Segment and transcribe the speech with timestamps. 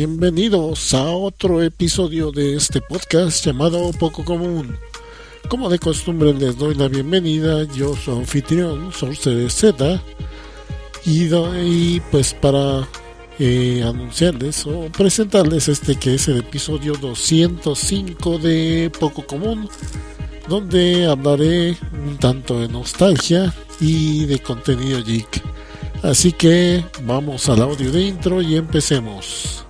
[0.00, 4.78] bienvenidos a otro episodio de este podcast llamado Poco Común.
[5.50, 10.02] Como de costumbre les doy la bienvenida, yo soy anfitrión, Sorcerer Z,
[11.04, 12.88] y, y pues para
[13.38, 19.68] eh, anunciarles o presentarles este que es el episodio 205 de Poco Común,
[20.48, 25.42] donde hablaré un tanto de nostalgia y de contenido geek.
[26.02, 29.66] Así que vamos al audio de intro y empecemos.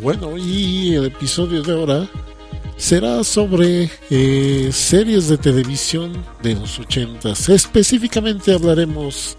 [0.00, 2.08] Bueno, y el episodio de ahora
[2.78, 6.12] será sobre eh, series de televisión
[6.42, 7.32] de los 80.
[7.48, 9.36] Específicamente hablaremos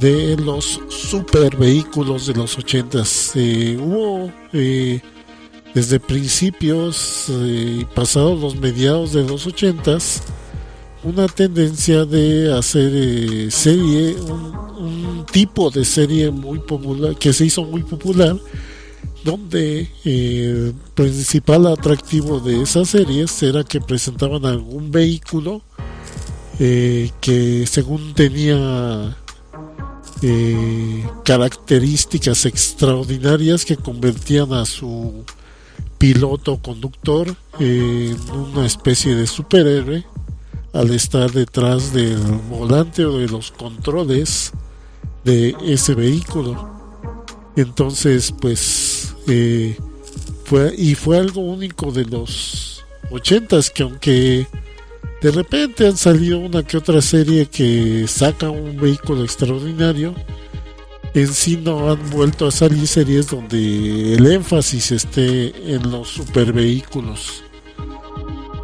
[0.00, 3.02] de los super vehículos de los 80.
[3.36, 5.00] Eh, hubo eh,
[5.72, 10.22] desde principios y eh, pasados los mediados de los ochentas
[11.02, 17.82] una tendencia de hacer serie un, tipo de serie muy popular que se hizo muy
[17.82, 18.36] popular
[19.24, 25.62] donde eh, el principal atractivo de esas series era que presentaban algún vehículo
[26.56, 29.16] que según tenía
[31.24, 35.24] características extraordinarias que convertían a su
[35.98, 40.04] piloto conductor en una especie de superhéroe
[40.74, 44.52] al estar detrás del volante o de los controles
[45.24, 46.68] de ese vehículo.
[47.56, 48.93] Entonces, pues,
[49.26, 49.76] eh,
[50.44, 54.46] fue, y fue algo único de los ochentas que aunque
[55.22, 60.14] de repente han salido una que otra serie que saca un vehículo extraordinario,
[61.14, 67.42] en sí no han vuelto a salir series donde el énfasis esté en los supervehículos.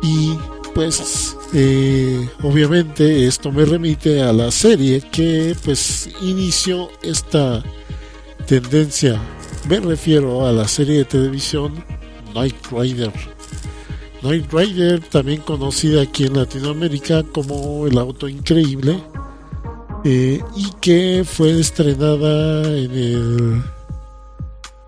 [0.03, 0.35] Y
[0.75, 7.63] pues eh, obviamente esto me remite a la serie que pues inició esta
[8.47, 9.21] tendencia.
[9.69, 11.85] Me refiero a la serie de televisión
[12.35, 13.13] Night Rider.
[14.23, 19.01] Night Rider, también conocida aquí en Latinoamérica como El Auto Increíble,
[20.05, 23.63] eh, y que fue estrenada en el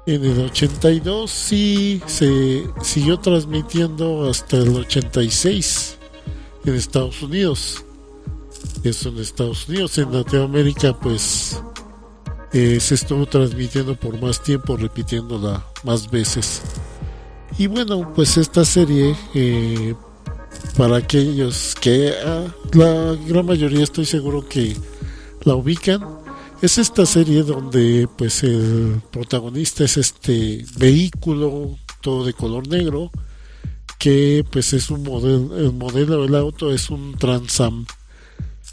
[0.05, 5.97] en el 82 y se siguió transmitiendo hasta el 86
[6.65, 7.85] en Estados Unidos
[8.83, 11.63] eso en Estados Unidos en Latinoamérica pues
[12.53, 16.63] eh, se estuvo transmitiendo por más tiempo repitiéndola más veces
[17.59, 19.95] y bueno pues esta serie eh,
[20.77, 24.77] para aquellos que ah, la gran mayoría estoy seguro que
[25.45, 26.03] la ubican.
[26.61, 33.11] Es esta serie donde pues el protagonista es este vehículo todo de color negro
[33.99, 37.87] que pues es un modelo, el modelo del auto es un Transam.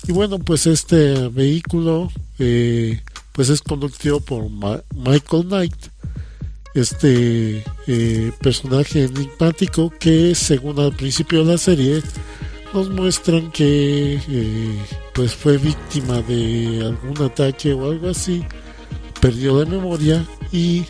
[0.07, 3.01] Y bueno, pues este vehículo eh,
[3.39, 5.73] pues es conducido por Michael Knight,
[6.73, 12.03] este eh, personaje enigmático que según al principio de la serie
[12.73, 14.77] nos muestran que eh,
[15.13, 18.43] pues fue víctima de algún ataque o algo así,
[19.21, 20.83] perdió la memoria y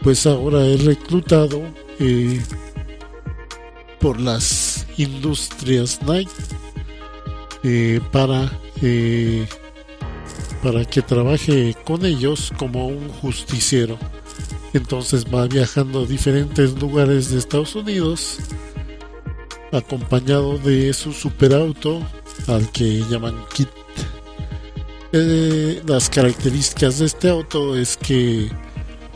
[0.00, 1.60] pues ahora es reclutado
[1.98, 2.40] eh,
[3.98, 6.30] por las industrias Night
[7.64, 8.48] eh, para
[10.64, 13.98] para que trabaje con ellos como un justiciero.
[14.72, 18.38] Entonces va viajando a diferentes lugares de Estados Unidos
[19.72, 22.00] acompañado de su superauto
[22.46, 23.68] al que llaman Kit.
[25.12, 28.50] Eh, las características de este auto es que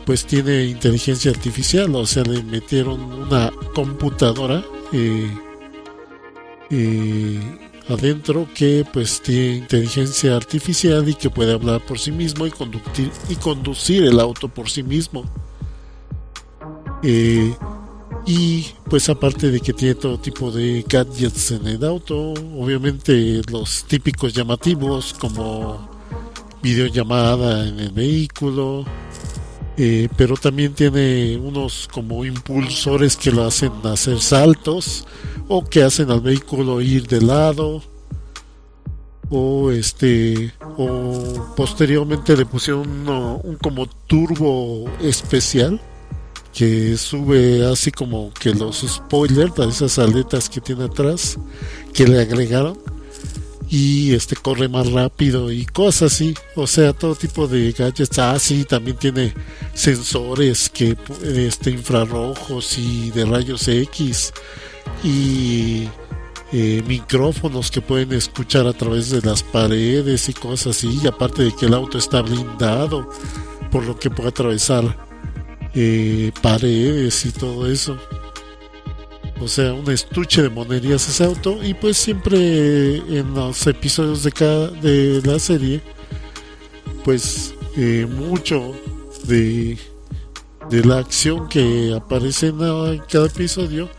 [0.05, 4.63] pues tiene inteligencia artificial, o sea, le metieron una computadora
[4.93, 5.29] eh,
[6.69, 12.51] eh, adentro que pues tiene inteligencia artificial y que puede hablar por sí mismo y
[12.51, 15.25] conducir, y conducir el auto por sí mismo.
[18.25, 23.85] Y pues aparte de que tiene todo tipo de gadgets en el auto, obviamente los
[23.85, 25.89] típicos llamativos como
[26.61, 28.85] videollamada en el vehículo,
[29.81, 35.07] eh, pero también tiene unos como impulsores que lo hacen hacer saltos
[35.47, 37.81] o que hacen al vehículo ir de lado
[39.29, 45.79] o este o posteriormente le pusieron un como turbo especial
[46.53, 51.37] que sube así como que los spoilers, esas aletas que tiene atrás,
[51.93, 52.77] que le agregaron
[53.69, 58.17] y este corre más rápido y cosas así, o sea, todo tipo de gadgets.
[58.17, 58.37] Ah,
[58.67, 59.33] también tiene
[59.73, 64.33] sensores que este infrarrojos y de rayos X
[65.03, 65.87] y
[66.51, 71.43] eh, micrófonos que pueden escuchar a través de las paredes y cosas así, y aparte
[71.43, 73.07] de que el auto está blindado,
[73.71, 74.97] por lo que puede atravesar
[75.75, 77.99] eh, paredes y todo eso.
[79.41, 84.31] O sea, un estuche de monerías ese auto, y pues siempre en los episodios de
[84.31, 85.81] cada de la serie,
[87.03, 88.73] pues eh, mucho
[89.23, 89.77] de,
[90.69, 92.57] de la acción que aparece en
[93.09, 93.89] cada episodio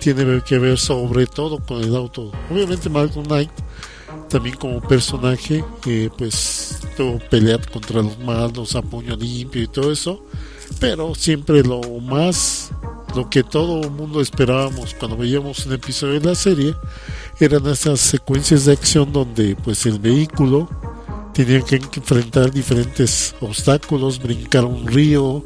[0.00, 2.30] tiene que ver sobre todo con el auto.
[2.50, 3.50] Obviamente Malcolm Knight
[4.28, 9.92] también como personaje eh, pues tuvo pelear contra los malos a puño limpio y todo
[9.92, 10.24] eso
[10.80, 12.70] pero siempre lo más
[13.14, 16.74] lo que todo el mundo esperábamos cuando veíamos un episodio de la serie
[17.40, 20.68] eran esas secuencias de acción donde pues el vehículo
[21.32, 25.44] tenía que enfrentar diferentes obstáculos brincar un río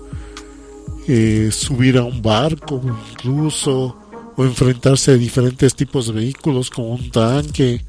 [1.07, 3.97] eh, subir a un barco incluso
[4.37, 7.85] o enfrentarse a diferentes tipos de vehículos como un tanque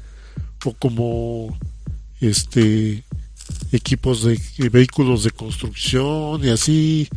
[0.64, 1.58] o como
[2.20, 3.04] este
[3.72, 4.38] equipos de,
[4.70, 7.08] vehículos de construcción y así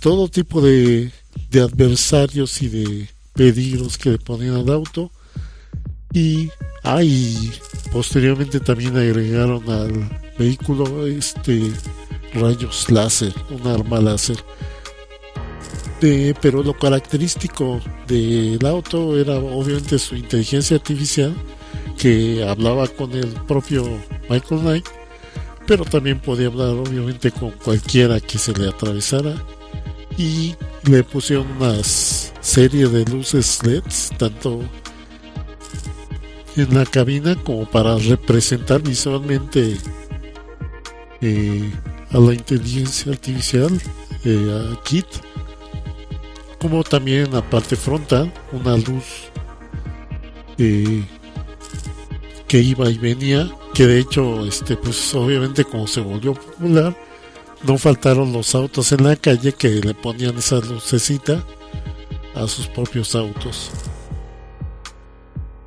[0.00, 1.10] todo tipo de,
[1.50, 5.10] de adversarios y de peligros que le ponían al auto.
[6.12, 6.50] Y
[6.82, 7.52] ahí
[7.92, 11.72] posteriormente también agregaron al vehículo este
[12.34, 14.36] rayos láser un arma láser.
[16.00, 21.34] Pero lo característico del auto era obviamente su inteligencia artificial
[21.98, 23.84] que hablaba con el propio
[24.28, 24.86] Michael Knight,
[25.66, 29.34] pero también podía hablar obviamente con cualquiera que se le atravesara
[30.16, 30.54] y
[30.84, 34.60] le pusieron una serie de luces LEDs tanto
[36.56, 39.76] en la cabina como para representar visualmente
[41.20, 41.70] eh,
[42.10, 43.70] a la inteligencia artificial
[44.24, 45.06] eh, a Kit
[46.58, 49.30] como también en la parte frontal una luz
[50.56, 51.04] eh,
[52.48, 56.96] que iba y venía que de hecho este pues obviamente como se volvió popular
[57.64, 61.44] no faltaron los autos en la calle que le ponían esa lucecita
[62.34, 63.70] a sus propios autos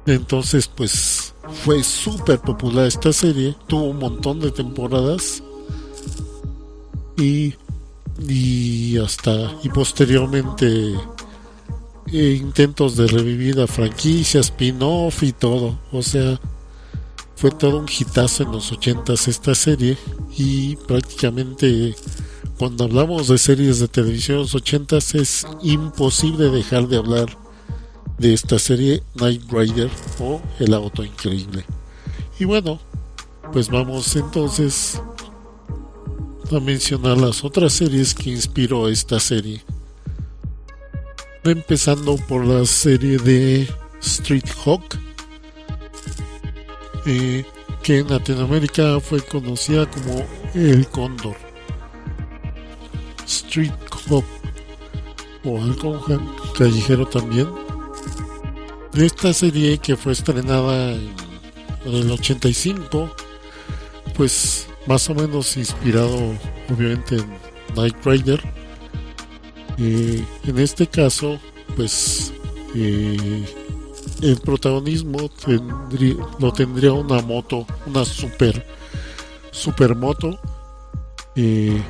[0.05, 5.43] entonces pues fue súper popular esta serie tuvo un montón de temporadas
[7.17, 7.55] y
[8.27, 10.93] y hasta y posteriormente
[12.11, 15.79] eh, intentos de revivir la franquicia, spin-off y todo.
[15.91, 16.39] O sea,
[17.39, 19.97] fue todo un hitazo en los ochentas esta serie
[20.37, 21.95] y prácticamente
[22.57, 27.37] cuando hablamos de series de televisión en los ochentas es imposible dejar de hablar
[28.17, 31.63] de esta serie Night Rider o El Auto Increíble.
[32.39, 32.77] Y bueno,
[33.53, 35.01] pues vamos entonces
[36.51, 39.63] a mencionar las otras series que inspiró esta serie.
[41.45, 43.65] Empezando por la serie de
[44.01, 45.08] Street Hawk,
[47.05, 47.45] eh,
[47.83, 51.35] que en Latinoamérica fue conocida como El Cóndor.
[53.25, 53.71] Street
[54.07, 54.25] Hawk
[55.43, 56.03] o algo
[56.57, 57.47] callejero también.
[58.93, 61.13] De esta serie que fue estrenada en,
[61.85, 63.09] en el 85,
[64.15, 66.33] pues más o menos inspirado
[66.69, 68.41] obviamente en Night Rider.
[69.77, 71.39] Eh, en este caso,
[71.75, 72.33] pues
[72.75, 73.45] eh,
[74.21, 75.29] el protagonismo
[76.39, 78.65] lo tendría una moto, una super
[79.51, 80.39] supermoto
[81.35, 81.81] eh,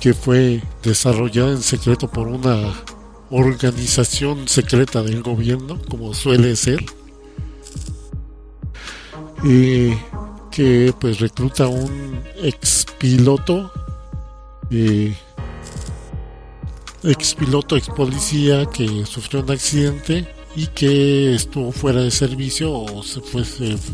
[0.00, 2.74] que fue desarrollada en secreto por una
[3.30, 6.84] organización secreta del gobierno, como suele ser.
[9.44, 9.96] Eh,
[10.50, 13.70] que pues recluta un ex piloto
[14.72, 15.14] eh,
[17.04, 20.26] ex piloto ex policía que sufrió un accidente
[20.58, 23.20] y que estuvo fuera de servicio o se,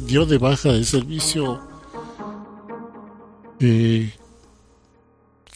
[0.07, 1.61] dio de baja de servicio
[3.61, 4.11] eh,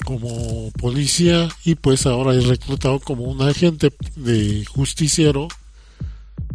[0.05, 5.49] como policía y pues ahora es reclutado como un agente de justiciero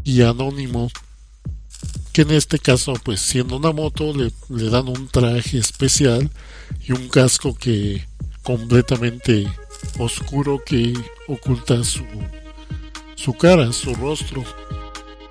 [0.03, 0.91] y anónimo
[2.11, 4.31] que en este caso, pues siendo una moto, le,
[4.69, 6.29] dan un traje especial
[6.87, 8.05] y un casco que
[8.43, 9.47] completamente
[9.97, 10.93] oscuro que
[11.27, 12.03] oculta su,
[13.23, 14.43] su cara, su rostro.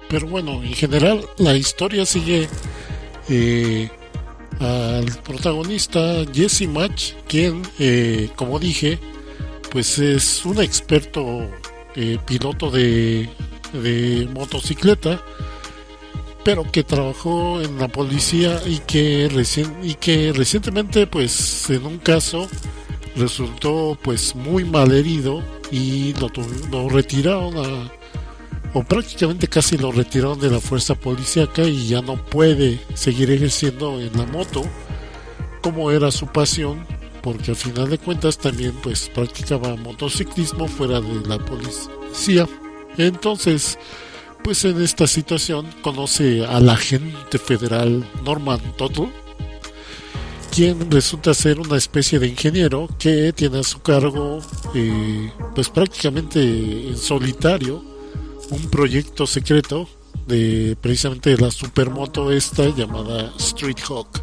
[0.09, 2.49] Pero bueno, en general la historia sigue
[3.29, 3.91] eh,
[4.61, 8.99] al protagonista Jesse Match, quien, eh, como dije,
[9.71, 11.51] pues es un experto
[11.95, 13.29] eh, piloto de,
[13.73, 15.23] de motocicleta
[16.45, 19.31] pero que trabajó en la policía y que
[19.83, 22.49] y que recientemente pues en un caso
[23.17, 26.31] resultó pues muy mal herido y lo,
[26.71, 27.93] lo retiraron a,
[28.75, 34.01] o prácticamente casi lo retiraron de la fuerza policíaca y ya no puede seguir ejerciendo
[34.01, 34.63] en la moto
[35.63, 36.87] como era su pasión
[37.23, 42.49] porque al final de cuentas también pues practicaba motociclismo fuera de la policía.
[42.97, 43.79] Entonces
[44.43, 49.22] pues en esta situación conoce al agente federal Norman Tuttle
[50.53, 54.39] quien resulta ser una especie de ingeniero que tiene a su cargo
[54.75, 56.41] eh, pues prácticamente
[56.89, 57.83] en solitario
[58.51, 59.89] un proyecto secreto
[60.27, 64.23] de precisamente la supermoto esta llamada Street Hawk.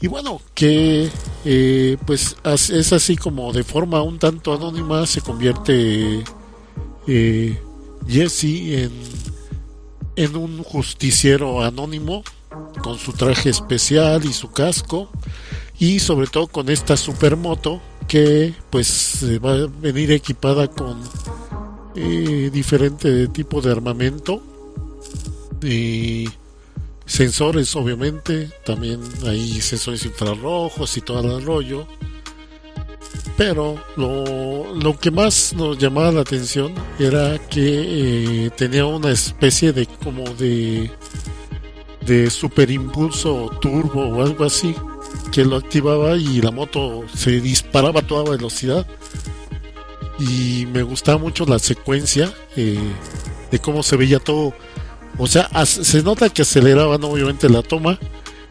[0.00, 1.08] Y bueno, que
[1.44, 2.36] eh, pues
[2.70, 6.24] es así como de forma un tanto anónima se convierte
[7.06, 7.62] eh,
[8.08, 8.92] Jesse en,
[10.16, 12.24] en un justiciero anónimo
[12.82, 15.08] con su traje especial y su casco
[15.78, 21.00] y sobre todo con esta supermoto que pues va a venir equipada con
[21.96, 24.42] eh, diferente tipo de armamento
[25.62, 26.28] y
[27.06, 31.86] sensores obviamente también hay sensores infrarrojos y todo el rollo
[33.36, 39.72] pero lo, lo que más nos llamaba la atención era que eh, tenía una especie
[39.72, 40.90] de como de
[42.06, 44.74] de superimpulso turbo o algo así
[45.32, 48.86] que lo activaba y la moto se disparaba a toda velocidad
[50.18, 52.78] y me gustaba mucho la secuencia eh,
[53.50, 54.54] de cómo se veía todo.
[55.18, 57.98] O sea, se nota que aceleraban obviamente la toma,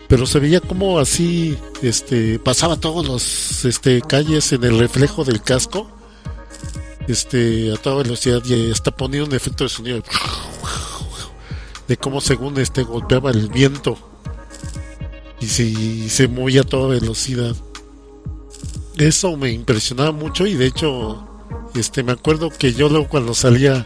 [0.08, 5.42] pero se veía como así este pasaba todos los este calles en el reflejo del
[5.42, 5.90] casco.
[7.08, 10.04] Este a toda velocidad y hasta ponía un efecto de sonido
[12.00, 13.98] cómo según este golpeaba el viento
[15.40, 17.56] y si se movía a toda velocidad.
[18.98, 21.28] Eso me impresionaba mucho y de hecho
[21.76, 23.86] este, me acuerdo que yo luego cuando salía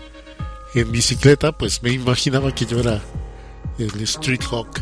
[0.74, 3.02] en bicicleta, pues me imaginaba que yo era
[3.80, 4.82] el Street Hawk.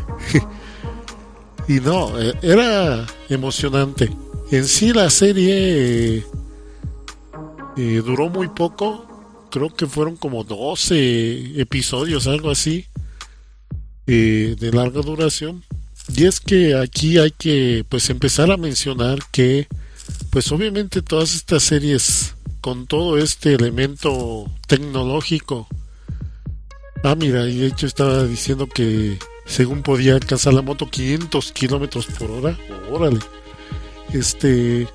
[1.68, 4.10] y no, eh, era emocionante.
[4.50, 6.24] En sí la serie
[7.76, 12.86] eh, duró muy poco, creo que fueron como 12 episodios, algo así,
[14.06, 15.64] eh, de larga duración.
[16.14, 19.66] Y es que aquí hay que pues empezar a mencionar que
[20.30, 25.68] pues obviamente todas estas series con todo este elemento tecnológico.
[27.02, 32.06] Ah, mira, y de hecho estaba diciendo que según podía alcanzar la moto 500 kilómetros
[32.06, 32.58] por hora.
[32.90, 33.20] Órale.
[34.12, 34.88] Este,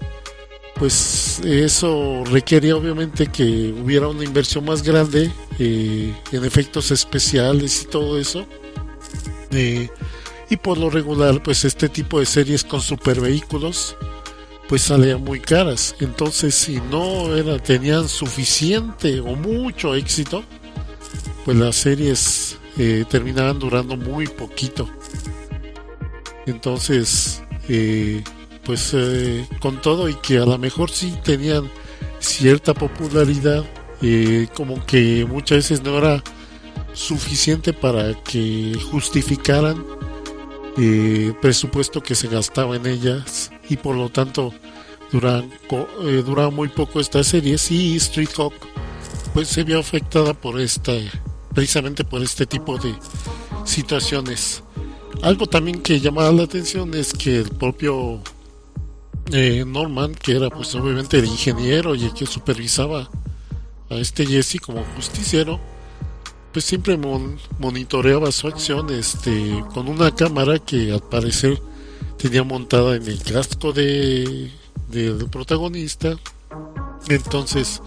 [0.76, 7.88] pues eso requería obviamente que hubiera una inversión más grande eh, en efectos especiales y
[7.88, 8.46] todo eso.
[9.52, 13.96] Y por lo regular, pues este tipo de series con super vehículos
[14.72, 15.96] pues salían muy caras.
[16.00, 20.46] Entonces, si no era, tenían suficiente o mucho éxito,
[21.44, 24.90] pues las series eh, terminaban durando muy poquito.
[26.46, 28.24] Entonces, eh,
[28.64, 31.70] pues eh, con todo y que a lo mejor sí tenían
[32.20, 33.66] cierta popularidad,
[34.54, 36.24] como que muchas veces no era
[36.94, 39.84] suficiente para que justificaran
[40.78, 44.54] el presupuesto que se gastaba en ellas y por lo tanto
[45.12, 45.50] duran,
[46.04, 47.58] eh, muy poco esta serie.
[47.70, 48.54] Y Street Hawk
[49.34, 50.94] pues se vio afectada por esta
[51.54, 52.96] precisamente por este tipo de
[53.66, 54.64] situaciones.
[55.22, 58.22] Algo también que llamaba la atención es que el propio
[59.32, 63.10] eh, Norman que era pues obviamente el ingeniero y el que supervisaba
[63.90, 65.60] a este Jesse como justiciero
[66.52, 66.98] pues siempre
[67.60, 71.62] monitoreaba su acción este con una cámara que al parecer
[72.18, 74.52] tenía montada en el casco de
[74.90, 76.18] del protagonista.
[77.08, 77.82] Entonces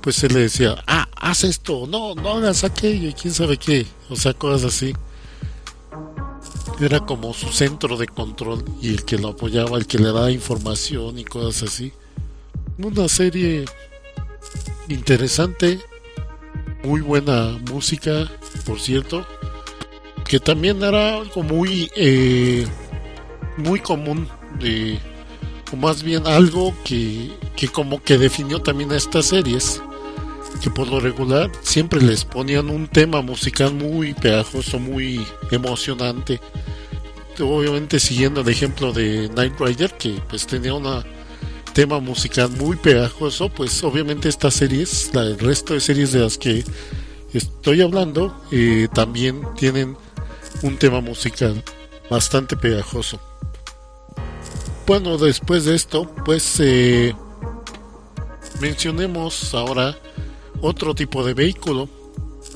[0.00, 3.86] pues se le decía ah haz esto no no hagas aquello y quién sabe qué
[4.08, 4.94] o sea cosas así.
[6.80, 10.30] Era como su centro de control y el que lo apoyaba el que le daba
[10.30, 11.92] información y cosas así.
[12.78, 13.66] Una serie
[14.88, 15.80] interesante
[16.84, 18.30] muy buena música
[18.64, 19.26] por cierto
[20.24, 22.66] que también era algo muy eh,
[23.56, 24.98] muy común de
[25.72, 29.80] o más bien algo que, que como que definió también a estas series
[30.62, 36.40] que por lo regular siempre les ponían un tema musical muy pegajoso, muy emocionante.
[37.40, 40.86] Obviamente siguiendo el ejemplo de Night Rider, que pues tenía un
[41.72, 46.64] tema musical muy pegajoso, pues obviamente estas series, el resto de series de las que
[47.32, 49.96] estoy hablando, eh, también tienen
[50.62, 51.62] un tema musical
[52.10, 53.20] bastante pegajoso.
[54.86, 57.14] Bueno, después de esto, pues eh,
[58.60, 59.96] mencionemos ahora
[60.60, 61.88] otro tipo de vehículo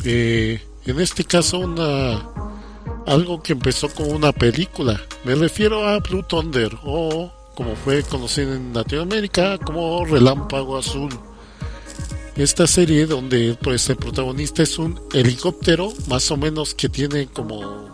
[0.05, 2.29] eh, en este caso una
[3.07, 5.01] algo que empezó como una película.
[5.25, 11.09] Me refiero a Blue Thunder o como fue conocido en Latinoamérica como Relámpago Azul.
[12.37, 17.89] Esta serie donde pues el protagonista es un helicóptero más o menos que tiene como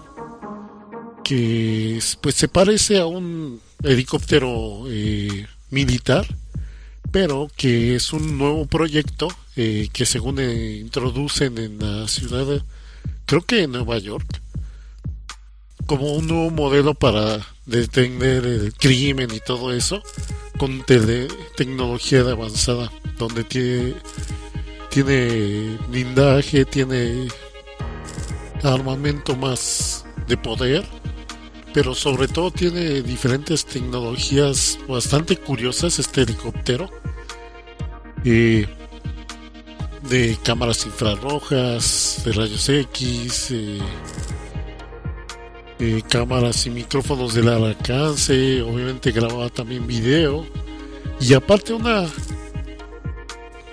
[1.22, 6.26] que pues se parece a un helicóptero eh, militar
[7.12, 12.64] pero que es un nuevo proyecto eh, que según introducen en la ciudad
[13.26, 14.41] creo que en Nueva York
[15.86, 20.02] como un nuevo modelo para detener el crimen y todo eso
[20.58, 20.84] con
[21.56, 23.94] tecnología de avanzada donde tiene
[24.90, 27.28] tiene blindaje tiene
[28.62, 30.84] armamento más de poder
[31.72, 36.90] pero sobre todo tiene diferentes tecnologías bastante curiosas este helicóptero
[38.24, 38.66] eh,
[40.08, 43.78] de cámaras infrarrojas de rayos X eh,
[45.82, 50.46] eh, cámaras y micrófonos de largo alcance obviamente grababa también video
[51.20, 52.06] y aparte una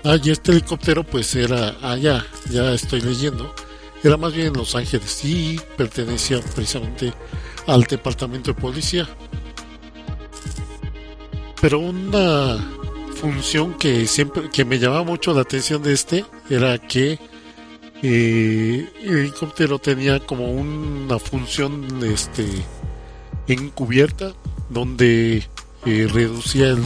[0.04, 3.54] ah y este helicóptero pues era allá ah, ya estoy leyendo
[4.02, 7.12] era más bien en Los Ángeles y pertenecía precisamente
[7.66, 9.08] al departamento de policía.
[11.60, 12.56] Pero una
[13.16, 17.18] función que siempre que me llamaba mucho la atención de este era que
[18.02, 22.46] eh, el helicóptero tenía como una función este
[23.46, 24.32] encubierta
[24.68, 25.48] donde
[25.84, 26.82] eh, reducía el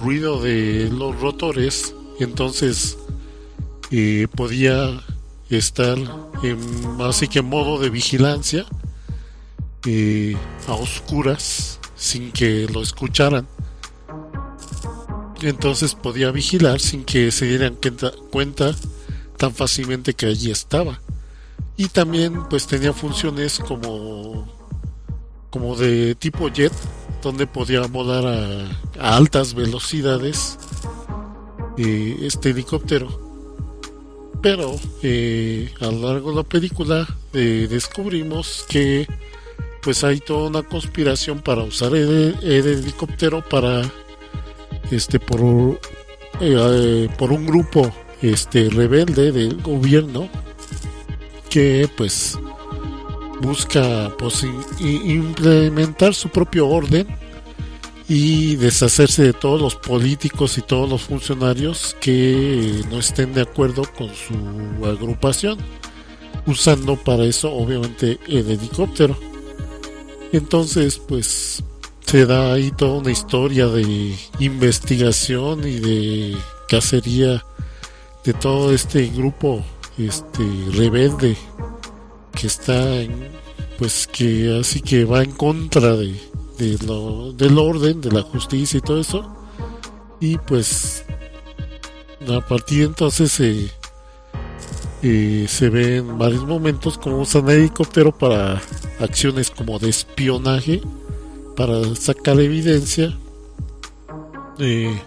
[0.00, 2.98] ruido de los rotores entonces
[3.90, 5.00] eh, podía
[5.48, 5.96] estar
[6.42, 6.58] en
[7.00, 8.66] así que en modo de vigilancia
[10.66, 13.46] a oscuras sin que lo escucharan.
[15.42, 17.76] Entonces podía vigilar sin que se dieran
[18.30, 18.74] cuenta
[19.36, 21.00] tan fácilmente que allí estaba.
[21.76, 24.46] Y también pues tenía funciones como
[25.50, 26.72] como de tipo jet
[27.22, 28.26] donde podía volar
[29.00, 30.58] a, altas velocidades
[31.78, 33.24] eh, este helicóptero
[34.42, 39.06] pero eh, a lo largo de la película eh, descubrimos que
[39.82, 43.82] pues hay toda una conspiración para usar el, helicóptero para
[44.90, 45.80] este por
[47.16, 47.90] por un grupo
[48.32, 50.28] este rebelde del gobierno
[51.50, 52.38] que pues
[53.40, 54.44] busca pues,
[54.80, 57.06] implementar su propio orden
[58.08, 63.82] y deshacerse de todos los políticos y todos los funcionarios que no estén de acuerdo
[63.96, 65.58] con su agrupación
[66.46, 69.18] usando para eso obviamente el helicóptero.
[70.32, 71.62] Entonces, pues
[72.04, 76.36] se da ahí toda una historia de investigación y de
[76.68, 77.44] cacería
[78.26, 79.64] de todo este grupo
[79.96, 81.36] este rebelde
[82.32, 83.28] que está en,
[83.78, 86.18] pues que así que va en contra de,
[86.84, 89.32] lo, del orden de la justicia y todo eso.
[90.20, 91.04] Y pues
[92.28, 93.70] a partir de entonces se
[95.46, 98.60] se ve en varios momentos como usan helicóptero para
[98.98, 100.82] acciones como de espionaje,
[101.56, 103.16] para sacar evidencia,
[104.58, 105.00] eh,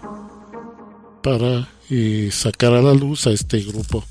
[1.22, 4.04] para eh, sacar a la luz a este grupo.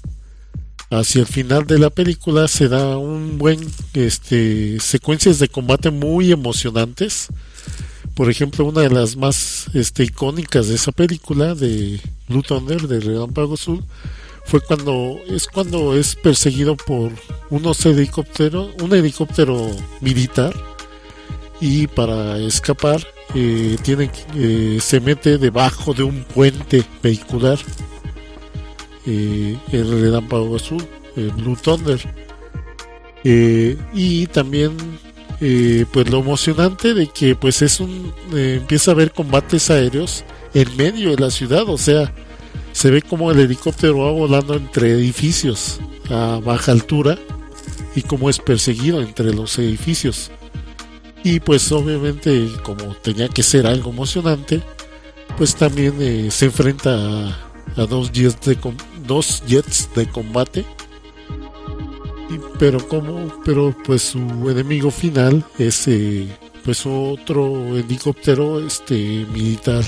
[0.92, 3.60] Hacia el final de la película se da un buen
[3.94, 7.28] este secuencias de combate muy emocionantes.
[8.16, 13.00] Por ejemplo, una de las más este, icónicas de esa película de Blue Thunder de
[13.00, 13.84] Relámpago Azul
[14.46, 17.12] fue cuando es cuando es perseguido por
[17.50, 19.70] unos helicópteros, un helicóptero
[20.02, 20.54] militar
[21.62, 27.60] y para escapar eh, eh, se mete debajo de un puente vehicular
[29.06, 32.00] eh, el relámpago azul, el Blue Thunder
[33.24, 34.76] eh, y también
[35.92, 41.12] pues lo emocionante de que pues es un empieza a haber combates aéreos en medio
[41.12, 42.14] de la ciudad, o sea
[42.74, 47.18] se ve como el helicóptero va volando entre edificios a baja altura
[47.96, 50.32] y como es perseguido entre los edificios.
[51.24, 54.62] Y pues obviamente como tenía que ser algo emocionante,
[55.38, 57.30] pues también eh, se enfrenta
[57.76, 58.58] a, dos, jets de
[59.06, 60.66] dos jets de combate.
[62.60, 66.28] pero como pero pues su enemigo final es eh,
[66.64, 69.84] pues otro helicóptero este militar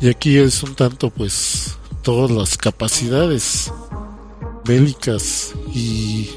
[0.00, 3.72] y aquí es un tanto pues todas las capacidades
[4.64, 6.30] bélicas y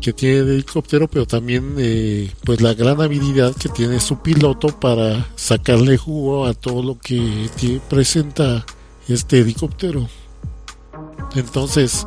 [0.00, 4.68] que tiene el helicóptero, pero también eh, pues la gran habilidad que tiene su piloto
[4.68, 8.64] para sacarle jugo a todo lo que presenta
[9.08, 10.08] este helicóptero.
[11.34, 12.06] Entonces,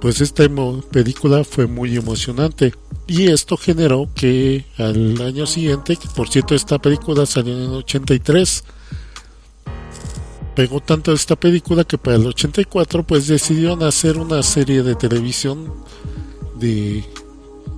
[0.00, 0.44] pues esta
[0.90, 2.74] película fue muy emocionante
[3.06, 7.74] y esto generó que al año siguiente, que por cierto esta película salió en el
[7.76, 8.64] 83,
[10.54, 15.72] pegó tanto esta película que para el 84 pues decidieron hacer una serie de televisión
[16.58, 17.04] de,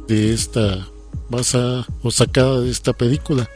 [0.07, 0.87] de esta
[1.29, 3.49] basada o sacada de esta película.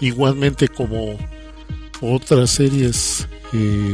[0.00, 1.16] Igualmente como
[2.00, 3.92] otras series eh,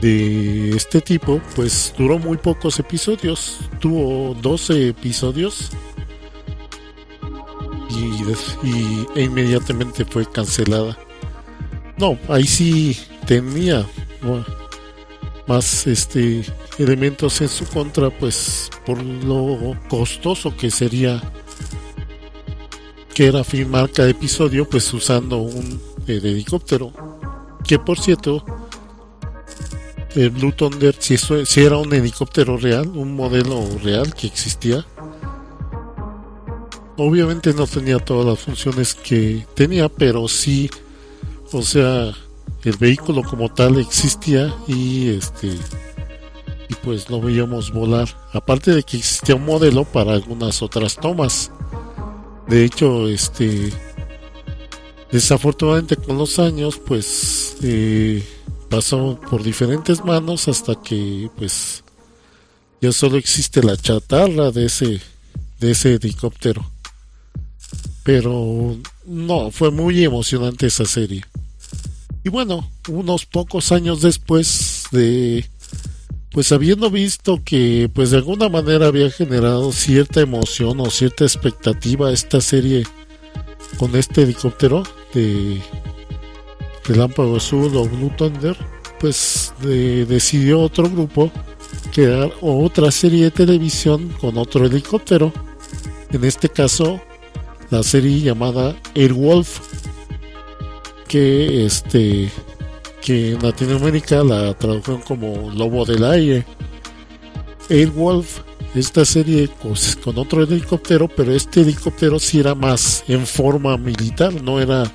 [0.00, 5.70] de este tipo, pues duró muy pocos episodios, tuvo 12 episodios
[7.90, 10.98] y, e inmediatamente fue cancelada.
[11.98, 13.86] No, ahí sí tenía
[15.46, 16.44] más este
[16.78, 21.22] elementos en su contra, pues por lo costoso que sería
[23.14, 26.92] que era filmar cada episodio, pues usando un helicóptero,
[27.66, 28.44] que por cierto
[30.14, 34.84] el Blue Thunder si, si era un helicóptero real, un modelo real que existía.
[36.98, 40.70] Obviamente no tenía todas las funciones que tenía, pero sí,
[41.50, 42.12] o sea,
[42.70, 45.48] el vehículo como tal existía y este
[46.68, 48.08] y pues lo veíamos volar.
[48.32, 51.50] Aparte de que existía un modelo para algunas otras tomas.
[52.48, 53.72] De hecho, este
[55.10, 58.26] desafortunadamente con los años, pues eh,
[58.70, 61.84] pasó por diferentes manos hasta que pues
[62.80, 65.00] ya solo existe la chatarra de ese
[65.60, 66.64] de ese helicóptero
[68.02, 71.22] pero no fue muy emocionante esa serie
[72.24, 75.46] y bueno unos pocos años después de
[76.32, 82.10] pues habiendo visto que pues de alguna manera había generado cierta emoción o cierta expectativa
[82.10, 82.84] esta serie
[83.78, 84.82] con este helicóptero
[85.12, 85.60] de
[86.84, 88.56] Relámpago Azul o Blue Thunder,
[88.98, 91.30] pues decidió otro grupo
[91.92, 95.32] crear otra serie de televisión con otro helicóptero.
[96.10, 97.00] En este caso,
[97.70, 99.60] la serie llamada Airwolf,
[101.12, 102.30] que este
[103.02, 106.46] que en Latinoamérica la tradujeron como Lobo del Aire.
[107.68, 108.38] Airwolf,
[108.74, 114.32] esta serie pues, con otro helicóptero, pero este helicóptero sí era más en forma militar,
[114.42, 114.90] no era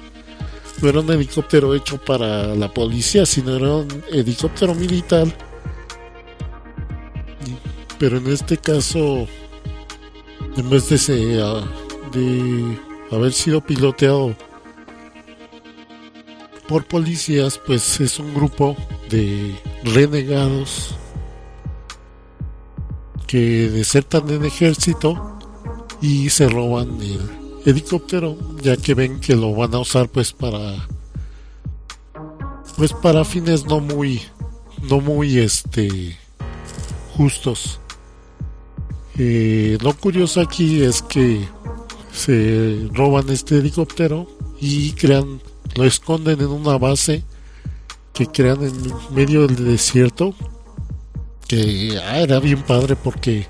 [0.81, 5.27] no era un helicóptero hecho para la policía, sino era un helicóptero militar.
[7.99, 9.27] Pero en este caso,
[10.55, 10.97] en vez de,
[12.11, 12.79] de
[13.11, 14.35] haber sido piloteado
[16.67, 18.75] por policías, pues es un grupo
[19.09, 20.95] de renegados
[23.25, 25.37] que desertan en ejército
[26.01, 27.19] y se roban el
[27.65, 30.87] helicóptero, ya que ven que lo van a usar pues para
[32.77, 34.21] pues para fines no muy
[34.89, 36.17] no muy este
[37.15, 37.79] justos.
[39.17, 41.47] Eh, lo curioso aquí es que
[42.11, 44.27] se roban este helicóptero
[44.61, 45.41] y crean
[45.77, 47.23] lo esconden en una base
[48.13, 48.73] que crean en
[49.13, 50.33] medio del desierto
[51.47, 53.45] que ah, era bien padre porque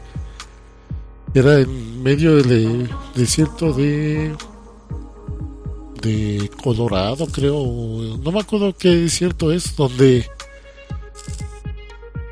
[1.34, 4.36] era en medio del desierto de
[6.02, 7.64] de Colorado creo
[8.22, 10.28] no me acuerdo qué desierto es donde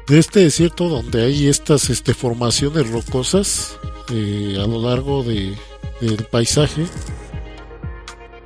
[0.07, 3.79] de este desierto donde hay estas este, formaciones rocosas
[4.11, 5.55] eh, a lo largo de,
[6.01, 6.85] del paisaje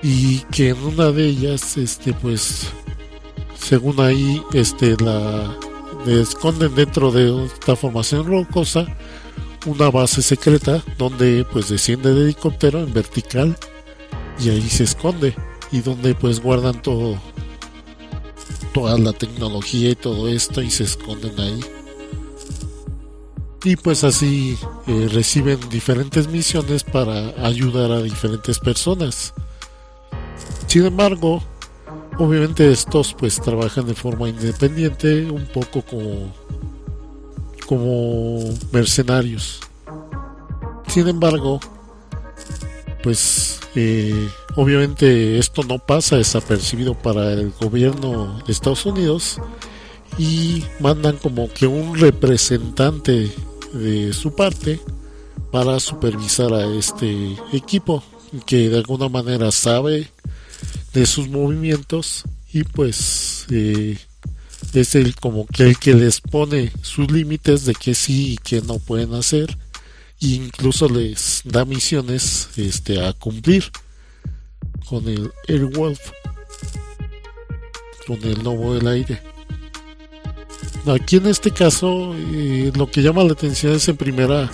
[0.02, 2.68] y que en una de ellas este pues
[3.60, 5.56] según ahí este la
[6.08, 8.86] esconden dentro de esta formación rocosa
[9.66, 13.58] una base secreta donde pues desciende el helicóptero en vertical
[14.40, 15.36] y ahí se esconde
[15.72, 17.18] y donde pues guardan todo
[18.74, 21.60] toda la tecnología y todo esto y se esconden ahí.
[23.64, 24.58] Y pues así
[24.88, 29.34] eh, reciben diferentes misiones para ayudar a diferentes personas
[30.70, 31.44] sin embargo
[32.18, 36.32] obviamente estos pues trabajan de forma independiente un poco como
[37.70, 38.40] como
[38.72, 39.60] mercenarios.
[40.88, 41.60] Sin embargo,
[43.04, 49.40] pues eh, obviamente esto no pasa desapercibido para el gobierno de Estados Unidos
[50.18, 53.32] y mandan como que un representante
[53.72, 54.82] de su parte
[55.52, 58.02] para supervisar a este equipo
[58.48, 60.10] que de alguna manera sabe
[60.94, 63.98] de sus movimientos y pues eh,
[64.74, 68.62] es el como que el que les pone sus límites de que sí y que
[68.62, 69.58] no pueden hacer
[70.22, 73.66] e incluso les da misiones este a cumplir
[74.88, 76.00] con el Airwolf
[78.08, 79.22] con el lobo del aire.
[80.88, 84.50] Aquí en este caso eh, lo que llama la atención es en primera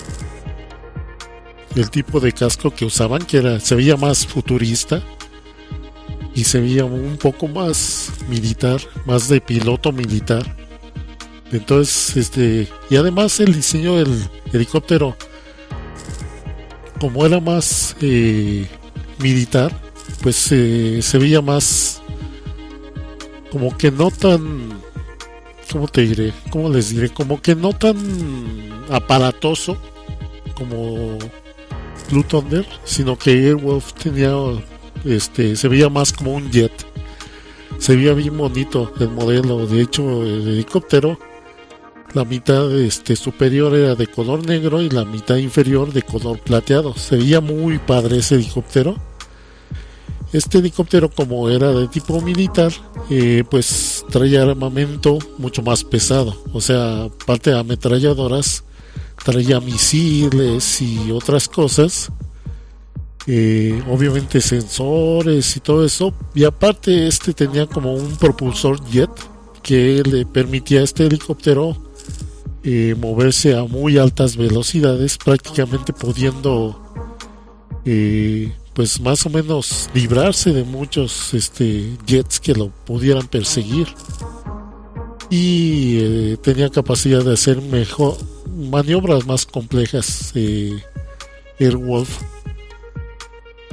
[1.76, 5.02] el tipo de casco que usaban, que era se veía más futurista
[6.36, 10.44] y se veía un poco más militar, más de piloto militar.
[11.52, 15.16] Entonces, este, y además el diseño del helicóptero,
[17.00, 18.68] como era más eh,
[19.20, 19.72] militar,
[20.22, 22.02] pues eh, se veía más
[23.52, 24.84] como que no tan
[25.72, 26.34] ¿cómo te diré?
[26.50, 27.10] ¿Cómo les diré?
[27.10, 27.98] Como que no tan
[28.90, 29.78] aparatoso
[30.56, 31.18] como
[32.10, 34.32] Blue Thunder, sino que Airwolf tenía
[35.06, 36.72] este se veía más como un jet.
[37.78, 41.20] Se veía bien bonito el modelo, de hecho el helicóptero
[42.14, 46.96] la mitad este superior era de color negro y la mitad inferior de color plateado.
[46.96, 48.96] Se veía muy padre ese helicóptero
[50.36, 52.72] este helicóptero, como era de tipo militar,
[53.10, 56.36] eh, pues traía armamento mucho más pesado.
[56.52, 58.64] O sea, aparte de ametralladoras,
[59.24, 62.12] traía misiles y otras cosas.
[63.28, 66.14] Eh, obviamente sensores y todo eso.
[66.34, 69.10] Y aparte, este tenía como un propulsor jet
[69.64, 71.76] que le permitía a este helicóptero
[72.64, 76.82] eh, moverse a muy altas velocidades, prácticamente pudiendo
[78.76, 83.88] pues más o menos librarse de muchos este, jets que lo pudieran perseguir
[85.30, 88.18] y eh, tenía capacidad de hacer mejor
[88.54, 90.78] maniobras más complejas eh,
[91.60, 92.22] Airwolf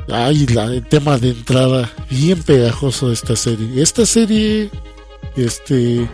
[0.09, 4.71] ay el tema de entrada bien pegajoso de esta serie esta serie
[5.37, 6.09] este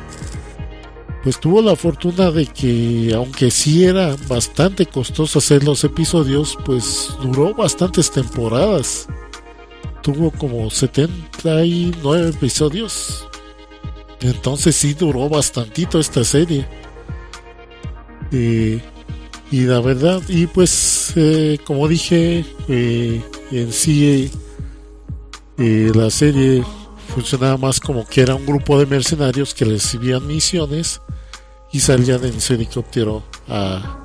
[1.23, 7.11] pues tuvo la fortuna de que aunque sí era bastante costoso hacer los episodios, pues
[7.21, 9.09] duró bastantes temporadas.
[10.03, 13.27] Tuvo como 79 episodios.
[14.21, 16.67] Entonces sí duró bastantito esta serie.
[18.31, 18.81] Eh,
[19.51, 24.31] y la verdad, y pues eh, como dije, eh, en sí
[25.57, 26.63] la serie
[27.15, 31.01] funcionaba más como que era un grupo de mercenarios que recibían misiones
[31.73, 33.99] y salían en ese helicóptero a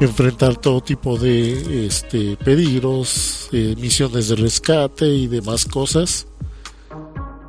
[0.00, 6.26] enfrentar todo tipo de este, peligros, eh, misiones de rescate y demás cosas,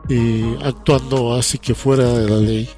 [0.09, 2.69] eh, actuando así que fuera de la ley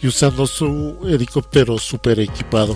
[0.00, 2.74] y usando su helicóptero super equipado.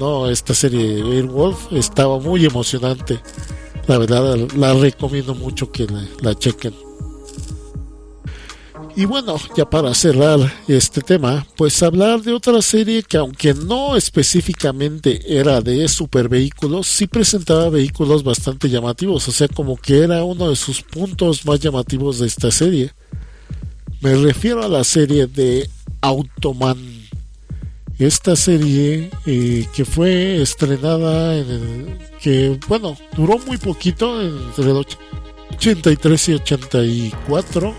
[0.00, 3.20] No, esta serie Airwolf estaba muy emocionante.
[3.86, 5.86] La verdad la recomiendo mucho que
[6.20, 6.74] la chequen.
[8.96, 13.96] Y bueno, ya para cerrar este tema, pues hablar de otra serie que aunque no
[13.96, 20.48] específicamente era de supervehículos, sí presentaba vehículos bastante llamativos, o sea, como que era uno
[20.48, 22.92] de sus puntos más llamativos de esta serie.
[24.00, 25.68] Me refiero a la serie de
[26.00, 27.03] Automan.
[27.98, 34.84] Esta serie eh, que fue estrenada en el que, bueno, duró muy poquito, entre el
[35.52, 37.74] 83 y 84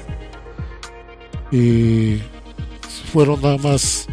[1.52, 2.18] y
[3.12, 4.08] fueron nada más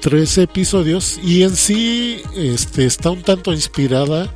[0.00, 4.32] tres episodios y en sí este está un tanto inspirada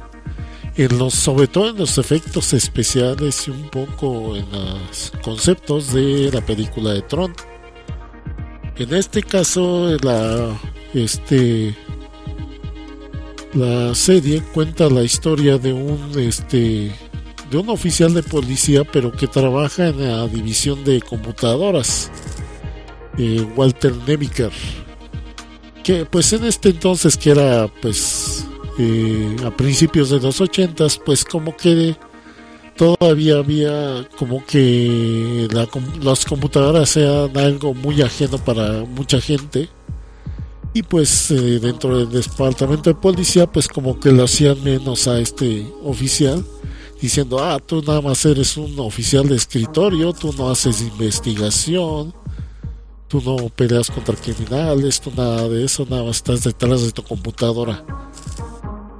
[0.76, 6.30] en los sobre todo en los efectos especiales y un poco en los conceptos de
[6.32, 7.34] la película de Tron
[8.80, 10.58] en este caso la
[10.94, 11.76] este
[13.52, 16.90] la serie cuenta la historia de un este
[17.50, 22.10] de un oficial de policía, pero que trabaja en la división de computadoras,
[23.18, 24.52] eh, Walter Neviker,
[25.82, 28.46] que pues en este entonces que era pues
[28.78, 31.96] eh, a principios de los ochentas, pues como que
[32.80, 35.46] todavía había como que
[36.00, 39.68] las computadoras eran algo muy ajeno para mucha gente
[40.72, 45.20] y pues eh, dentro del departamento de policía pues como que lo hacían menos a
[45.20, 46.42] este oficial
[47.02, 52.14] diciendo, ah, tú nada más eres un oficial de escritorio, tú no haces investigación,
[53.08, 57.02] tú no peleas contra criminales, tú nada de eso, nada más estás detrás de tu
[57.02, 57.84] computadora.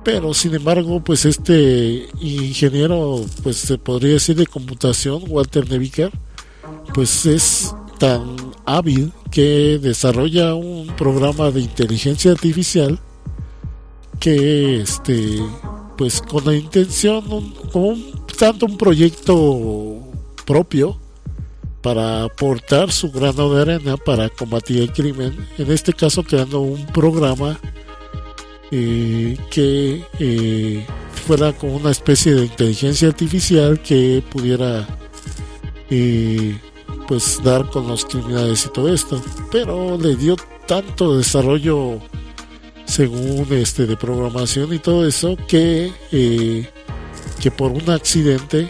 [0.04, 6.10] Pero sin embargo, pues este ingeniero, pues se podría decir de computación, Walter Neviker,
[6.94, 12.98] pues es tan hábil que desarrolla un programa de inteligencia artificial
[14.18, 15.38] que este
[15.96, 17.22] pues con la intención,
[17.72, 17.94] como
[18.38, 19.98] tanto un proyecto
[20.46, 20.98] propio
[21.82, 26.86] para aportar su grano de arena para combatir el crimen, en este caso creando un
[26.86, 27.60] programa
[28.72, 30.87] eh, que eh,
[31.26, 34.87] fuera como una especie de inteligencia artificial que pudiera
[35.90, 36.56] eh,
[37.09, 40.37] pues dar con los criminales y todo esto, pero le dio
[40.68, 41.98] tanto desarrollo
[42.85, 45.90] según este de programación y todo eso que
[47.40, 48.68] que por un accidente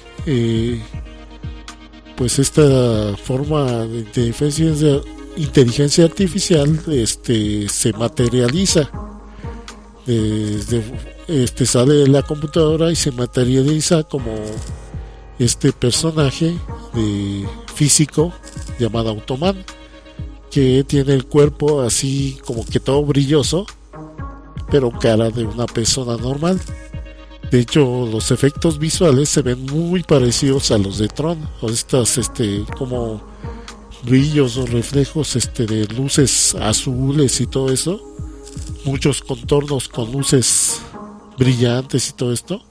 [2.17, 5.01] pues esta forma de inteligencia,
[5.37, 8.91] inteligencia artificial este se materializa
[10.07, 10.83] desde
[11.29, 14.33] este sale de la computadora y se materializa como
[15.39, 16.57] este personaje
[16.95, 18.33] de físico
[18.79, 19.65] llamado Automan
[20.51, 23.67] que tiene el cuerpo así como que todo brilloso
[24.71, 26.61] pero cara de una persona normal.
[27.51, 32.17] De hecho, los efectos visuales se ven muy parecidos a los de Tron, o estas
[32.17, 33.21] este como
[34.05, 38.01] brillos o reflejos este de luces azules y todo eso,
[38.85, 40.81] muchos contornos con luces
[41.39, 42.65] brillantes y todo esto.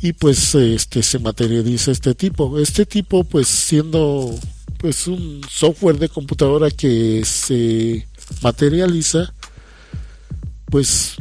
[0.00, 2.58] Y pues este se materializa este tipo.
[2.58, 4.34] Este tipo pues siendo
[4.78, 8.06] pues un software de computadora que se
[8.42, 9.32] materializa
[10.66, 11.16] pues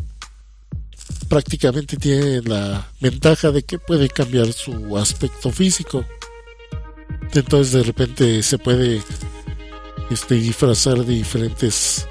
[1.28, 6.06] prácticamente tiene la ventaja de que puede cambiar su aspecto físico.
[7.34, 9.02] Entonces de repente se puede
[10.10, 12.08] este, disfrazar de diferentes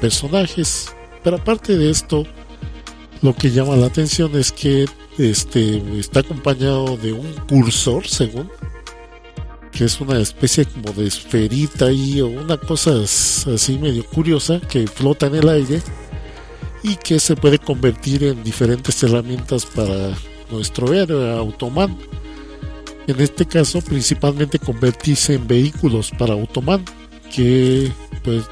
[0.00, 0.94] personajes.
[1.22, 2.24] Pero aparte de esto,
[3.22, 4.86] lo que llama la atención es que
[5.18, 8.50] este, está acompañado de un cursor, según,
[9.72, 15.26] que es una especie como de esferita y una cosa así medio curiosa que flota
[15.26, 15.82] en el aire
[16.82, 20.14] y que se puede convertir en diferentes herramientas para
[20.50, 21.96] nuestro héroe Automan.
[23.06, 26.84] En este caso, principalmente convertirse en vehículos para Automan,
[27.34, 28.44] que pues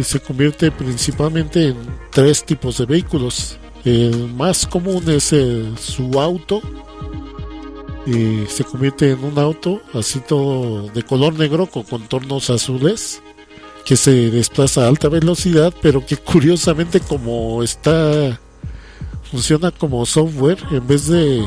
[0.00, 1.76] se convierte principalmente en
[2.10, 3.58] tres tipos de vehículos.
[3.84, 5.34] El más común es
[5.80, 6.60] su auto.
[8.04, 13.22] y se convierte en un auto así todo de color negro con contornos azules
[13.84, 18.40] que se desplaza a alta velocidad, pero que curiosamente como está
[19.30, 21.42] funciona como software en vez de,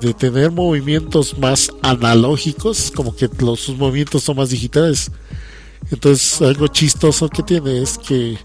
[0.00, 5.10] de tener movimientos más analógicos, como que los sus movimientos son más digitales.
[5.90, 8.38] Entonces algo chistoso que tiene es que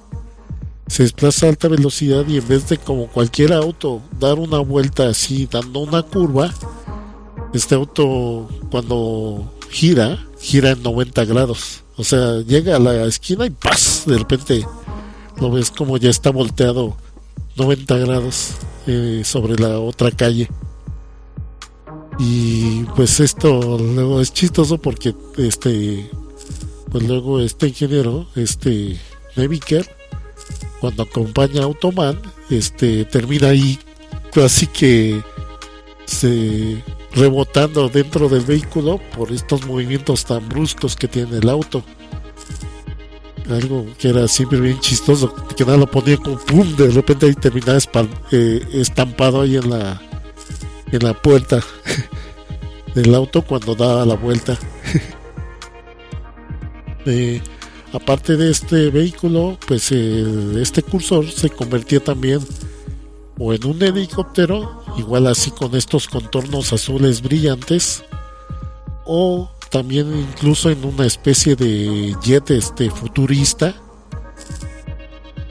[0.87, 5.07] se desplaza a alta velocidad y en vez de como cualquier auto dar una vuelta
[5.07, 6.53] así dando una curva,
[7.53, 11.83] este auto cuando gira, gira en 90 grados.
[11.95, 14.03] O sea, llega a la esquina y ¡paz!
[14.05, 14.65] De repente
[15.39, 16.95] lo ves como ya está volteado
[17.55, 18.51] 90 grados
[18.87, 20.49] eh, sobre la otra calle.
[22.23, 26.07] Y pues esto luego es chistoso porque este
[26.91, 28.99] pues luego este ingeniero, este
[29.35, 29.89] Neviker,
[30.79, 33.79] cuando acompaña a Automan, este termina ahí
[34.35, 35.19] así que
[36.05, 41.83] se rebotando dentro del vehículo por estos movimientos tan bruscos que tiene el auto.
[43.49, 47.33] Algo que era siempre bien chistoso, que nada lo ponía como pum, de repente ahí
[47.33, 47.79] terminaba
[48.31, 49.99] eh, estampado ahí en la
[50.91, 51.61] en la puerta
[52.95, 54.57] del auto cuando daba la vuelta.
[57.07, 57.41] Eh,
[57.93, 62.41] aparte de este vehículo, pues este cursor se convertía también
[63.43, 68.03] o en un helicóptero, igual así con estos contornos azules brillantes,
[69.03, 73.73] o también incluso en una especie de jet este futurista.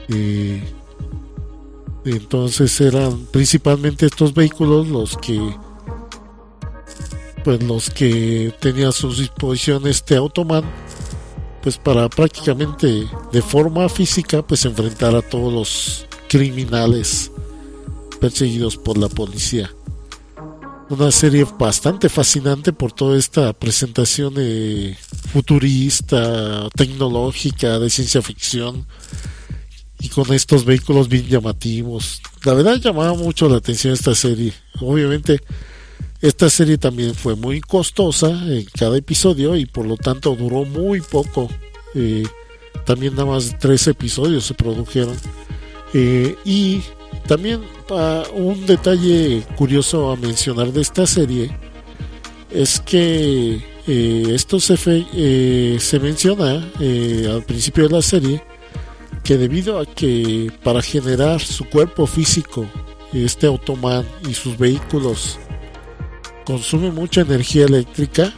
[0.07, 0.63] Eh,
[2.05, 5.39] entonces eran principalmente estos vehículos los que
[7.43, 10.63] pues los que tenía a su disposición este Automan
[11.61, 17.31] pues para prácticamente de forma física pues enfrentar a todos los criminales
[18.19, 19.71] perseguidos por la policía.
[20.89, 24.97] Una serie bastante fascinante por toda esta presentación eh,
[25.31, 28.85] futurista, tecnológica, de ciencia ficción
[30.01, 32.21] y con estos vehículos bien llamativos.
[32.43, 34.51] La verdad llamaba mucho la atención esta serie.
[34.79, 35.39] Obviamente
[36.21, 41.01] esta serie también fue muy costosa en cada episodio y por lo tanto duró muy
[41.01, 41.49] poco.
[41.93, 42.23] Eh,
[42.85, 45.15] también nada más tres episodios se produjeron.
[45.93, 46.81] Eh, y
[47.27, 47.61] también
[48.33, 51.55] un detalle curioso a mencionar de esta serie
[52.49, 54.77] es que eh, esto se,
[55.13, 58.41] eh, se menciona al principio de la serie
[59.23, 62.65] que debido a que para generar su cuerpo físico
[63.13, 65.37] este automan y sus vehículos
[66.45, 68.33] consume mucha energía eléctrica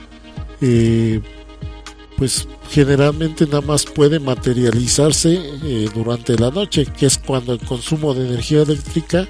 [2.18, 8.14] pues generalmente nada más puede materializarse eh, durante la noche, que es cuando el consumo
[8.14, 9.28] de energía eléctrica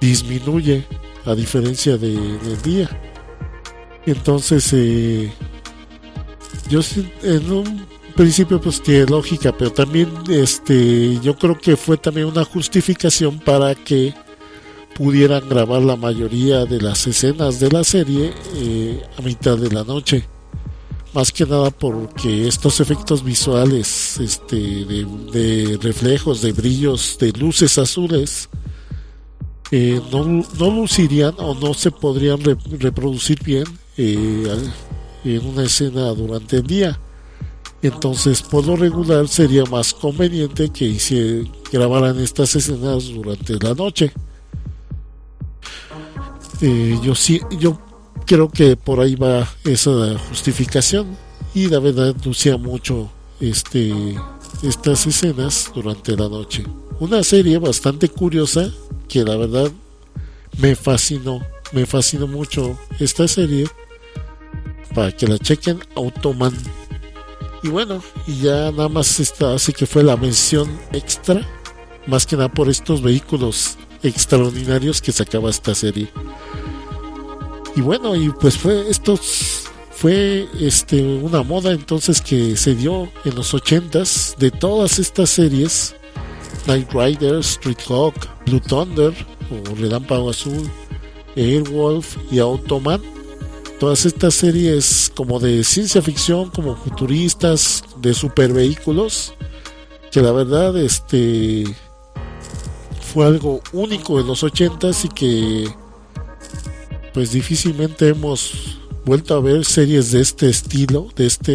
[0.00, 0.84] disminuye
[1.24, 2.88] a diferencia del día.
[4.04, 5.32] Entonces, eh,
[6.68, 6.80] yo
[7.22, 12.44] en un principio pues tiene lógica, pero también este yo creo que fue también una
[12.44, 14.14] justificación para que
[14.94, 19.84] pudieran grabar la mayoría de las escenas de la serie eh, a mitad de la
[19.84, 20.26] noche.
[21.14, 28.48] Más que nada porque estos efectos visuales este, de, reflejos, de brillos, de luces azules,
[29.70, 32.40] eh, no, no, lucirían o no se podrían
[32.78, 33.64] reproducir bien
[33.98, 34.46] eh,
[35.24, 36.98] en una escena durante el día.
[37.82, 44.12] Entonces, por lo regular sería más conveniente que grabaran estas escenas durante la noche.
[46.60, 47.76] Eh, yo sí, yo
[48.24, 51.16] creo que por ahí va esa justificación
[51.54, 53.10] y la verdad lucía mucho
[53.40, 53.92] este
[54.62, 56.64] estas escenas durante la noche.
[57.00, 58.72] Una serie bastante curiosa
[59.08, 59.72] que la verdad
[60.58, 61.40] me fascinó,
[61.72, 63.66] me fascinó mucho esta serie
[64.94, 66.52] para que la chequen Automan.
[67.62, 71.46] Y bueno, y ya nada más esta hace que fue la mención extra,
[72.06, 76.08] más que nada por estos vehículos extraordinarios que sacaba esta serie.
[77.76, 79.16] Y bueno, y pues fue esto
[79.90, 85.94] fue este una moda entonces que se dio en los ochentas de todas estas series
[86.66, 88.14] Night Rider, Street Hawk,
[88.46, 89.12] Blue Thunder
[89.50, 90.68] o Relámpago Azul,
[91.36, 93.00] Airwolf y Automan.
[93.82, 99.34] Todas estas series como de ciencia ficción, como futuristas, de super vehículos,
[100.12, 101.64] que la verdad este
[103.12, 105.68] fue algo único en los ochentas y que
[107.12, 111.52] pues difícilmente hemos vuelto a ver series de este estilo, de este,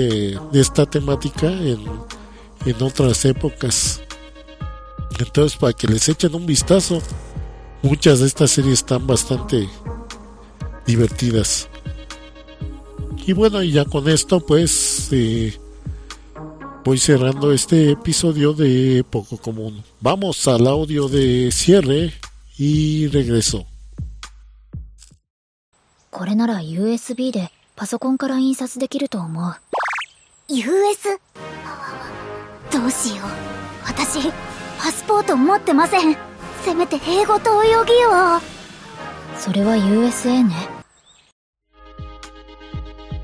[0.52, 1.80] de esta temática en,
[2.66, 4.02] en otras épocas.
[5.18, 7.02] Entonces, para que les echen un vistazo,
[7.82, 9.70] muchas de estas series están bastante
[10.86, 11.70] divertidas.
[13.28, 15.60] Y bueno, y ya con esto, pues eh,
[16.86, 19.84] voy cerrando este episodio de Poco Común.
[20.00, 22.14] Vamos al audio de cierre
[22.58, 23.66] y regreso.
[26.10, 29.56] これなら USB でパソコンから印刷できると思う
[30.48, 31.20] US?
[32.72, 33.28] どうしよう
[33.86, 34.32] 私
[34.80, 36.18] パスポート持ってません
[36.64, 38.40] せめて英語と泳ぎを
[39.38, 40.77] それは USA ね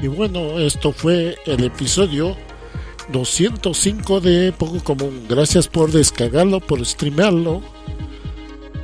[0.04, 2.36] Y bueno, esto fue el episodio
[3.14, 5.28] 205 de Poco Común.
[5.30, 7.62] Gracias por descargarlo, por streamearlo,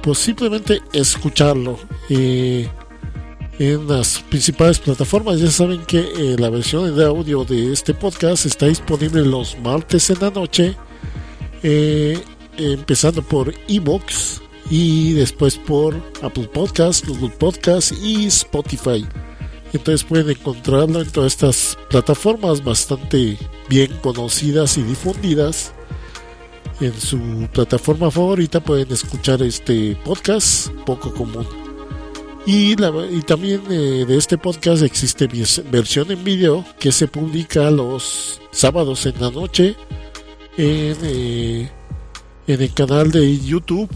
[0.01, 1.77] por simplemente escucharlo.
[2.07, 2.69] En
[3.89, 5.41] las principales plataformas.
[5.41, 10.09] Ya saben que eh, la versión de audio de este podcast está disponible los martes
[10.09, 10.77] en la noche,
[11.63, 12.17] eh,
[12.57, 19.05] empezando por Evox y después por Apple Podcast, Google Podcast y Spotify.
[19.73, 23.37] Entonces pueden encontrarlo en todas estas plataformas bastante
[23.69, 25.73] bien conocidas y difundidas.
[26.81, 31.45] En su plataforma favorita pueden escuchar este podcast poco común.
[32.45, 32.75] Y,
[33.23, 35.27] también eh, de este podcast existe
[35.69, 39.75] versión en video que se publica los sábados en la noche
[40.57, 41.69] en, eh,
[42.47, 43.89] en el canal de YouTube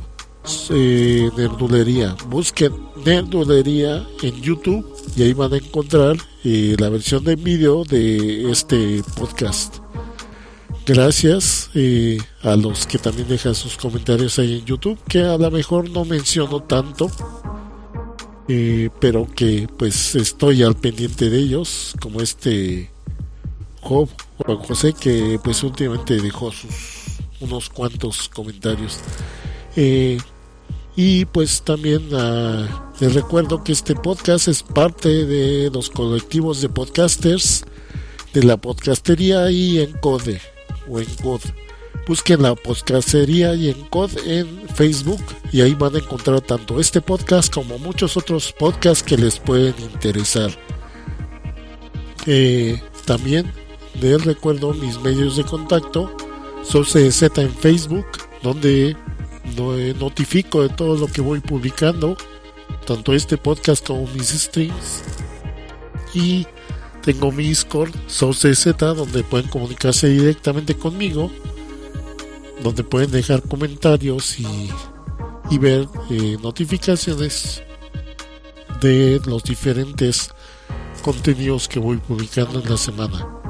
[0.69, 2.15] eh, Nerdulería.
[2.27, 2.73] Busquen
[3.05, 4.85] Nerdulería en YouTube
[5.15, 9.77] y ahí van a encontrar eh, la versión en video de este podcast.
[10.85, 11.69] Gracias
[12.41, 16.03] a los que también dejan sus comentarios ahí en YouTube, que a lo mejor no
[16.03, 17.09] menciono tanto
[18.47, 22.91] eh, pero que pues estoy al pendiente de ellos, como este
[23.81, 27.03] Job Juan José, que pues últimamente dejó sus
[27.39, 28.99] unos cuantos comentarios.
[29.75, 30.17] Eh,
[30.95, 36.69] y pues también ah, les recuerdo que este podcast es parte de los colectivos de
[36.69, 37.65] podcasters
[38.33, 40.41] de la podcastería y en Code
[40.89, 41.53] o en Code.
[42.07, 45.21] Busquen la podcastería y en COD en Facebook
[45.53, 49.73] y ahí van a encontrar tanto este podcast como muchos otros podcasts que les pueden
[49.79, 50.51] interesar.
[52.25, 53.49] Eh, también
[54.01, 56.13] les recuerdo mis medios de contacto.
[56.63, 58.07] Soy en Facebook,
[58.41, 58.97] donde
[59.99, 62.17] notifico de todo lo que voy publicando,
[62.85, 65.03] tanto este podcast como mis streams.
[66.13, 66.47] Y
[67.01, 71.31] tengo mi Discord, SoCZ, donde pueden comunicarse directamente conmigo
[72.63, 74.69] donde pueden dejar comentarios y,
[75.59, 77.61] ver eh, notificaciones
[78.81, 80.31] de los diferentes
[81.03, 83.42] contenidos que voy publicando en la semana.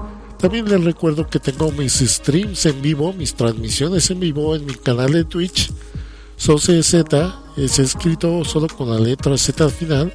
[0.44, 4.74] También les recuerdo que tengo mis streams en vivo, mis transmisiones en vivo en mi
[4.74, 5.72] canal de Twitch.
[6.38, 10.14] Z es escrito solo con la letra Z al final.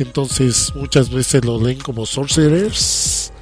[0.00, 3.32] Entonces muchas veces lo leen como Sorcerers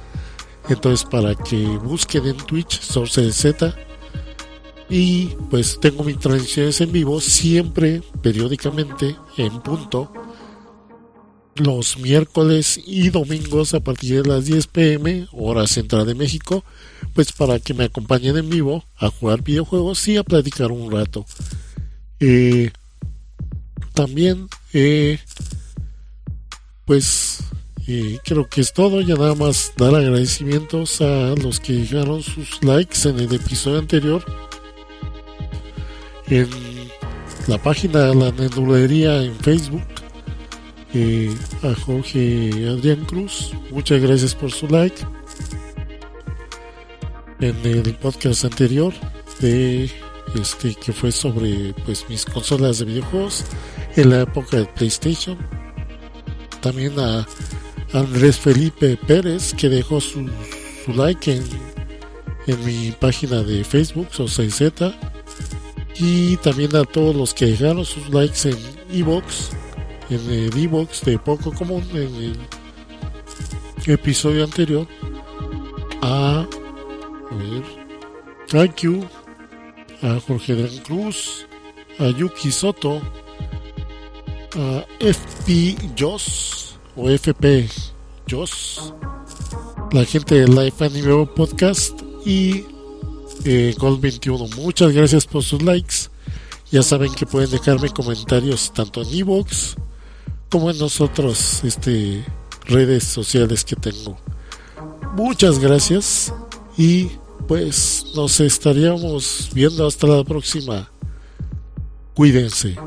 [0.69, 3.75] Entonces para que busquen en Twitch Source Z
[4.91, 10.13] y pues tengo mis transmisiones en vivo siempre, periódicamente, en punto,
[11.55, 16.63] los miércoles y domingos a partir de las 10 pm, hora central de México,
[17.13, 21.25] pues para que me acompañen en vivo a jugar videojuegos y a platicar un rato.
[22.19, 22.71] Eh,
[23.93, 25.19] también, eh,
[26.85, 27.43] pues
[27.87, 29.01] eh, creo que es todo.
[29.01, 34.23] Ya nada más dar agradecimientos a los que dejaron sus likes en el episodio anterior.
[36.27, 36.49] En
[37.47, 40.02] la página de la nedulería en Facebook.
[40.93, 43.51] A Jorge Adrián Cruz.
[43.71, 44.95] Muchas gracias por su like.
[47.39, 48.93] En el podcast anterior
[49.39, 49.89] de
[50.35, 53.43] este que fue sobre pues mis consolas de videojuegos
[53.95, 55.37] en la época de PlayStation.
[56.61, 57.27] También a
[57.93, 60.29] Andrés Felipe Pérez que dejó su,
[60.93, 61.43] like en,
[62.45, 64.95] en mi página de Facebook, Z
[65.97, 68.57] Y también a todos los que dejaron sus likes en
[68.91, 69.49] Evox,
[70.09, 72.37] en el Evox de Poco Común, en el
[73.85, 74.87] episodio anterior.
[76.01, 76.45] A,
[77.31, 77.63] a ver,
[78.47, 79.05] thank you
[80.01, 81.45] a Jorge Dran Cruz,
[81.99, 83.01] a Yuki Soto,
[84.55, 87.69] a FP Joss o FP
[88.29, 88.93] Joss,
[89.91, 92.65] la gente de Life Anime Podcast y
[93.45, 94.47] eh, Gold 21.
[94.57, 96.09] Muchas gracias por sus likes.
[96.71, 99.75] Ya saben que pueden dejarme comentarios tanto en Evox
[100.53, 102.23] como en nosotros este,
[102.65, 104.15] redes sociales que tengo.
[105.15, 106.31] Muchas gracias
[106.77, 107.09] y
[107.47, 110.91] pues nos estaríamos viendo hasta la próxima.
[112.13, 112.77] Cuídense.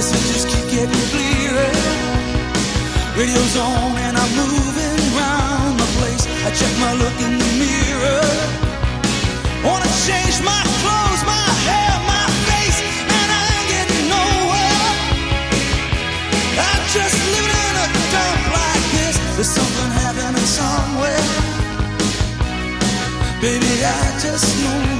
[0.00, 1.72] messages keep getting clearer.
[3.20, 6.24] Radio's on and I'm moving around my place.
[6.46, 8.24] I check my look in the mirror.
[9.66, 12.80] Wanna change my clothes, my hair, my face,
[13.16, 14.88] and I ain't getting nowhere.
[16.68, 19.16] I'm just living in a dump like this.
[19.36, 21.24] There's something happening somewhere.
[23.44, 24.99] Baby, I just know.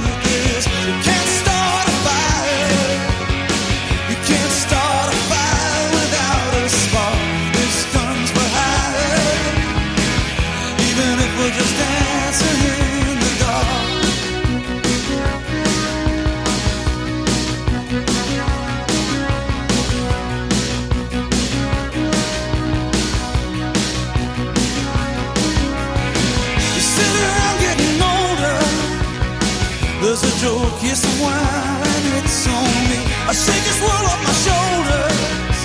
[30.91, 32.99] Wine and it's on me.
[33.23, 35.59] I shake this world off my shoulders.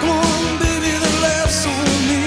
[0.00, 0.92] Come on, baby,
[1.24, 2.22] laughs on me.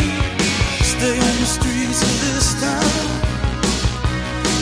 [0.82, 3.06] Stay on the streets of this town.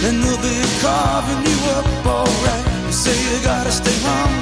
[0.01, 2.65] They'll be carving you up alright.
[2.87, 4.34] You say you gotta stay home.